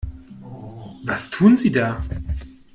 [1.03, 2.01] Was tun Sie da?